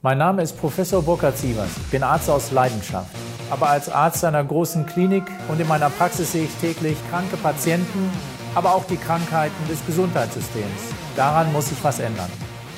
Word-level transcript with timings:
Mein 0.00 0.18
Name 0.18 0.42
ist 0.42 0.56
Professor 0.56 1.02
Burkhard 1.02 1.36
Sievers. 1.36 1.70
Ich 1.76 1.90
bin 1.90 2.04
Arzt 2.04 2.30
aus 2.30 2.52
Leidenschaft. 2.52 3.10
Aber 3.50 3.68
als 3.68 3.88
Arzt 3.88 4.24
einer 4.24 4.44
großen 4.44 4.86
Klinik 4.86 5.24
und 5.48 5.60
in 5.60 5.66
meiner 5.66 5.90
Praxis 5.90 6.30
sehe 6.30 6.44
ich 6.44 6.54
täglich 6.60 6.96
kranke 7.10 7.36
Patienten, 7.36 8.08
aber 8.54 8.76
auch 8.76 8.84
die 8.84 8.96
Krankheiten 8.96 9.56
des 9.68 9.84
Gesundheitssystems. 9.86 10.94
Daran 11.16 11.52
muss 11.52 11.70
sich 11.70 11.82
was 11.82 11.98
ändern. 11.98 12.30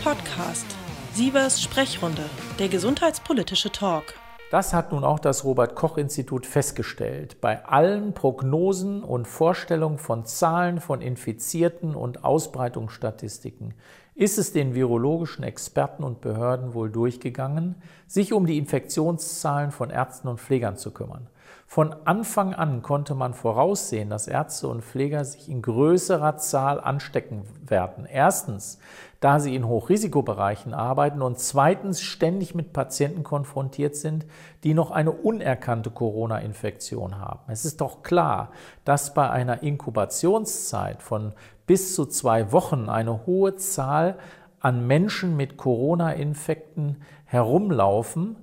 Podcast 0.03 0.65
Sievers 1.13 1.61
Sprechrunde, 1.61 2.25
der 2.59 2.69
gesundheitspolitische 2.69 3.71
Talk. 3.71 4.15
Das 4.51 4.75
hat 4.75 4.91
nun 4.91 5.05
auch 5.05 5.21
das 5.21 5.45
Robert 5.45 5.77
Koch 5.77 5.97
Institut 5.97 6.45
festgestellt. 6.45 7.41
Bei 7.41 7.65
allen 7.67 8.15
Prognosen 8.15 9.05
und 9.05 9.29
Vorstellungen 9.29 9.99
von 9.99 10.27
Zahlen 10.27 10.81
von 10.81 11.01
Infizierten 11.01 11.95
und 11.95 12.25
Ausbreitungsstatistiken 12.25 13.75
ist 14.17 14.39
es 14.39 14.53
den 14.53 14.75
virologischen 14.75 15.45
Experten 15.45 16.03
und 16.03 16.21
Behörden 16.21 16.75
wohl 16.75 16.91
durchgegangen, 16.91 17.77
sich 18.09 18.33
um 18.33 18.45
die 18.45 18.59
Infektionszahlen 18.59 19.71
von 19.71 19.91
Ärzten 19.91 20.27
und 20.27 20.41
Pflegern 20.41 20.77
zu 20.77 20.91
kümmern. 20.91 21.29
Von 21.73 21.95
Anfang 22.05 22.53
an 22.53 22.83
konnte 22.83 23.15
man 23.15 23.33
voraussehen, 23.33 24.11
dass 24.11 24.27
Ärzte 24.27 24.67
und 24.67 24.83
Pfleger 24.83 25.25
sich 25.25 25.49
in 25.49 25.63
größerer 25.63 26.37
Zahl 26.37 26.81
anstecken 26.81 27.45
werden. 27.65 28.07
Erstens, 28.07 28.81
da 29.21 29.39
sie 29.39 29.55
in 29.55 29.69
Hochrisikobereichen 29.69 30.75
arbeiten 30.75 31.23
und 31.23 31.39
zweitens 31.39 32.03
ständig 32.03 32.57
mit 32.57 32.73
Patienten 32.73 33.23
konfrontiert 33.23 33.95
sind, 33.95 34.27
die 34.65 34.75
noch 34.75 34.91
eine 34.91 35.13
unerkannte 35.13 35.93
Corona-Infektion 35.93 37.21
haben. 37.21 37.45
Es 37.47 37.65
ist 37.65 37.81
doch 37.81 38.03
klar, 38.03 38.51
dass 38.85 39.15
bei 39.15 39.31
einer 39.31 39.63
Inkubationszeit 39.63 41.05
von 41.05 41.35
bis 41.69 41.95
zu 41.95 42.05
zwei 42.05 42.51
Wochen 42.51 42.89
eine 42.89 43.27
hohe 43.27 43.55
Zahl 43.55 44.19
an 44.59 44.89
Menschen 44.89 45.37
mit 45.37 45.57
Corona-Infekten 45.57 46.97
herumlaufen, 47.27 48.39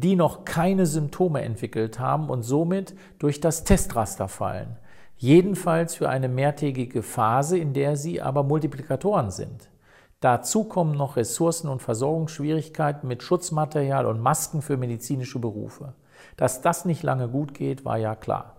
die 0.00 0.16
noch 0.16 0.44
keine 0.44 0.86
Symptome 0.86 1.42
entwickelt 1.42 1.98
haben 1.98 2.28
und 2.28 2.42
somit 2.42 2.94
durch 3.18 3.40
das 3.40 3.64
Testraster 3.64 4.28
fallen. 4.28 4.76
Jedenfalls 5.16 5.94
für 5.94 6.08
eine 6.08 6.28
mehrtägige 6.28 7.02
Phase, 7.02 7.58
in 7.58 7.72
der 7.72 7.96
sie 7.96 8.20
aber 8.20 8.42
Multiplikatoren 8.42 9.30
sind. 9.30 9.70
Dazu 10.20 10.64
kommen 10.64 10.96
noch 10.96 11.16
Ressourcen 11.16 11.68
und 11.68 11.82
Versorgungsschwierigkeiten 11.82 13.08
mit 13.08 13.22
Schutzmaterial 13.22 14.06
und 14.06 14.20
Masken 14.20 14.62
für 14.62 14.76
medizinische 14.76 15.38
Berufe. 15.38 15.94
Dass 16.36 16.62
das 16.62 16.84
nicht 16.84 17.02
lange 17.02 17.28
gut 17.28 17.54
geht, 17.54 17.84
war 17.84 17.98
ja 17.98 18.14
klar. 18.14 18.55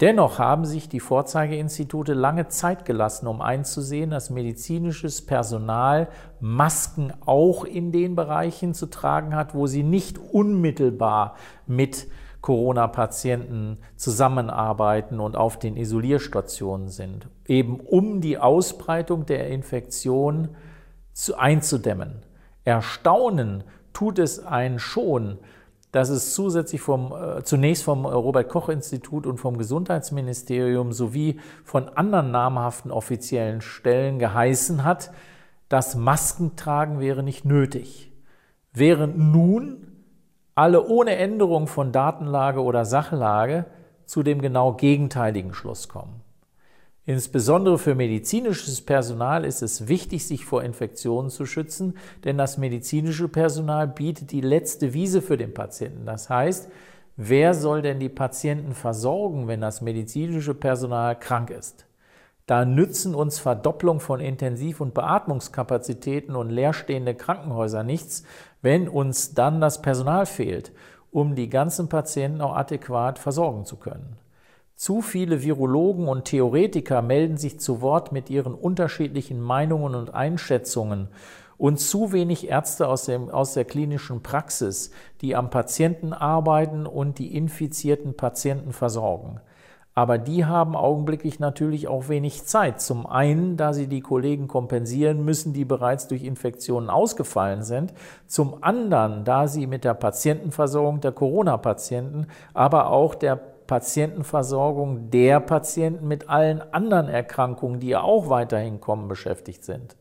Dennoch 0.00 0.38
haben 0.38 0.66
sich 0.66 0.90
die 0.90 1.00
Vorzeigeinstitute 1.00 2.12
lange 2.12 2.48
Zeit 2.48 2.84
gelassen, 2.84 3.26
um 3.26 3.40
einzusehen, 3.40 4.10
dass 4.10 4.28
medizinisches 4.28 5.24
Personal 5.24 6.08
Masken 6.38 7.14
auch 7.24 7.64
in 7.64 7.92
den 7.92 8.14
Bereichen 8.14 8.74
zu 8.74 8.86
tragen 8.86 9.34
hat, 9.34 9.54
wo 9.54 9.66
sie 9.66 9.82
nicht 9.82 10.18
unmittelbar 10.18 11.36
mit 11.66 12.08
Corona-Patienten 12.42 13.78
zusammenarbeiten 13.96 15.18
und 15.18 15.34
auf 15.34 15.58
den 15.58 15.78
Isolierstationen 15.78 16.88
sind, 16.88 17.28
eben 17.46 17.80
um 17.80 18.20
die 18.20 18.36
Ausbreitung 18.36 19.24
der 19.24 19.48
Infektion 19.48 20.50
zu 21.14 21.38
einzudämmen. 21.38 22.22
Erstaunen 22.64 23.64
tut 23.94 24.18
es 24.18 24.44
einen 24.44 24.78
schon, 24.78 25.38
dass 25.96 26.10
es 26.10 26.34
zusätzlich 26.34 26.82
vom, 26.82 27.14
äh, 27.14 27.42
zunächst 27.42 27.82
vom 27.82 28.04
Robert 28.04 28.50
Koch 28.50 28.68
Institut 28.68 29.26
und 29.26 29.38
vom 29.38 29.56
Gesundheitsministerium 29.56 30.92
sowie 30.92 31.40
von 31.64 31.88
anderen 31.88 32.30
namhaften 32.30 32.90
offiziellen 32.90 33.62
Stellen 33.62 34.18
geheißen 34.18 34.84
hat, 34.84 35.10
das 35.70 35.96
Maskentragen 35.96 37.00
wäre 37.00 37.22
nicht 37.22 37.46
nötig. 37.46 38.12
Während 38.74 39.16
nun 39.16 39.86
alle 40.54 40.86
ohne 40.86 41.16
Änderung 41.16 41.66
von 41.66 41.92
Datenlage 41.92 42.62
oder 42.62 42.84
Sachlage 42.84 43.64
zu 44.04 44.22
dem 44.22 44.42
genau 44.42 44.74
gegenteiligen 44.74 45.54
Schluss 45.54 45.88
kommen. 45.88 46.20
Insbesondere 47.08 47.78
für 47.78 47.94
medizinisches 47.94 48.80
Personal 48.82 49.44
ist 49.44 49.62
es 49.62 49.86
wichtig, 49.86 50.26
sich 50.26 50.44
vor 50.44 50.64
Infektionen 50.64 51.30
zu 51.30 51.46
schützen, 51.46 51.96
denn 52.24 52.36
das 52.36 52.58
medizinische 52.58 53.28
Personal 53.28 53.86
bietet 53.86 54.32
die 54.32 54.40
letzte 54.40 54.92
Wiese 54.92 55.22
für 55.22 55.36
den 55.36 55.54
Patienten. 55.54 56.04
Das 56.04 56.28
heißt, 56.28 56.68
wer 57.16 57.54
soll 57.54 57.82
denn 57.82 58.00
die 58.00 58.08
Patienten 58.08 58.74
versorgen, 58.74 59.46
wenn 59.46 59.60
das 59.60 59.82
medizinische 59.82 60.54
Personal 60.54 61.16
krank 61.16 61.50
ist? 61.50 61.86
Da 62.46 62.64
nützen 62.64 63.14
uns 63.14 63.38
Verdopplung 63.38 64.00
von 64.00 64.18
Intensiv- 64.18 64.80
und 64.80 64.92
Beatmungskapazitäten 64.92 66.34
und 66.34 66.50
leerstehende 66.50 67.14
Krankenhäuser 67.14 67.84
nichts, 67.84 68.24
wenn 68.62 68.88
uns 68.88 69.32
dann 69.32 69.60
das 69.60 69.80
Personal 69.80 70.26
fehlt, 70.26 70.72
um 71.12 71.36
die 71.36 71.50
ganzen 71.50 71.88
Patienten 71.88 72.40
auch 72.40 72.56
adäquat 72.56 73.20
versorgen 73.20 73.64
zu 73.64 73.76
können. 73.76 74.16
Zu 74.76 75.00
viele 75.00 75.42
Virologen 75.42 76.06
und 76.06 76.26
Theoretiker 76.26 77.00
melden 77.00 77.38
sich 77.38 77.58
zu 77.58 77.80
Wort 77.80 78.12
mit 78.12 78.28
ihren 78.28 78.52
unterschiedlichen 78.52 79.40
Meinungen 79.40 79.94
und 79.94 80.14
Einschätzungen 80.14 81.08
und 81.56 81.80
zu 81.80 82.12
wenig 82.12 82.50
Ärzte 82.50 82.86
aus, 82.86 83.06
dem, 83.06 83.30
aus 83.30 83.54
der 83.54 83.64
klinischen 83.64 84.22
Praxis, 84.22 84.90
die 85.22 85.34
am 85.34 85.48
Patienten 85.48 86.12
arbeiten 86.12 86.84
und 86.86 87.18
die 87.18 87.34
infizierten 87.34 88.18
Patienten 88.18 88.74
versorgen. 88.74 89.40
Aber 89.94 90.18
die 90.18 90.44
haben 90.44 90.76
augenblicklich 90.76 91.40
natürlich 91.40 91.88
auch 91.88 92.10
wenig 92.10 92.44
Zeit. 92.44 92.82
Zum 92.82 93.06
einen, 93.06 93.56
da 93.56 93.72
sie 93.72 93.86
die 93.86 94.02
Kollegen 94.02 94.46
kompensieren 94.46 95.24
müssen, 95.24 95.54
die 95.54 95.64
bereits 95.64 96.06
durch 96.06 96.22
Infektionen 96.22 96.90
ausgefallen 96.90 97.62
sind. 97.62 97.94
Zum 98.26 98.62
anderen, 98.62 99.24
da 99.24 99.48
sie 99.48 99.66
mit 99.66 99.84
der 99.84 99.94
Patientenversorgung 99.94 101.00
der 101.00 101.12
Corona-Patienten, 101.12 102.26
aber 102.52 102.90
auch 102.90 103.14
der 103.14 103.55
Patientenversorgung 103.66 105.10
der 105.10 105.40
Patienten 105.40 106.06
mit 106.08 106.28
allen 106.28 106.60
anderen 106.72 107.08
Erkrankungen, 107.08 107.80
die 107.80 107.88
ja 107.88 108.02
auch 108.02 108.28
weiterhin 108.28 108.80
kommen, 108.80 109.08
beschäftigt 109.08 109.64
sind. 109.64 109.96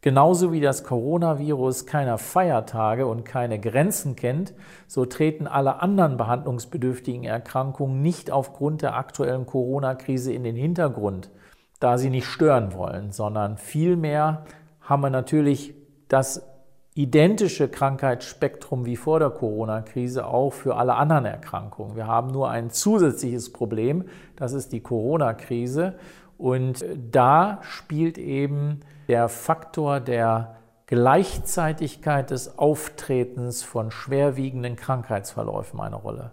Genauso 0.00 0.52
wie 0.52 0.60
das 0.60 0.84
Coronavirus 0.84 1.86
keiner 1.86 2.18
Feiertage 2.18 3.06
und 3.06 3.24
keine 3.24 3.58
Grenzen 3.58 4.14
kennt, 4.14 4.54
so 4.86 5.04
treten 5.04 5.48
alle 5.48 5.82
anderen 5.82 6.16
behandlungsbedürftigen 6.16 7.24
Erkrankungen 7.24 8.00
nicht 8.00 8.30
aufgrund 8.30 8.82
der 8.82 8.94
aktuellen 8.94 9.44
Corona-Krise 9.44 10.32
in 10.32 10.44
den 10.44 10.54
Hintergrund, 10.54 11.30
da 11.80 11.98
sie 11.98 12.10
nicht 12.10 12.26
stören 12.26 12.74
wollen, 12.74 13.10
sondern 13.10 13.56
vielmehr 13.56 14.44
haben 14.80 15.02
wir 15.02 15.10
natürlich 15.10 15.74
das 16.06 16.47
identische 16.98 17.68
Krankheitsspektrum 17.68 18.84
wie 18.84 18.96
vor 18.96 19.20
der 19.20 19.30
Corona-Krise 19.30 20.26
auch 20.26 20.52
für 20.52 20.74
alle 20.74 20.96
anderen 20.96 21.26
Erkrankungen. 21.26 21.94
Wir 21.94 22.08
haben 22.08 22.32
nur 22.32 22.50
ein 22.50 22.70
zusätzliches 22.70 23.52
Problem, 23.52 24.06
das 24.34 24.52
ist 24.52 24.72
die 24.72 24.80
Corona-Krise. 24.80 25.94
Und 26.38 26.84
da 27.12 27.60
spielt 27.62 28.18
eben 28.18 28.80
der 29.06 29.28
Faktor 29.28 30.00
der 30.00 30.56
Gleichzeitigkeit 30.86 32.30
des 32.30 32.58
Auftretens 32.58 33.62
von 33.62 33.92
schwerwiegenden 33.92 34.74
Krankheitsverläufen 34.74 35.78
eine 35.78 35.96
Rolle. 35.96 36.32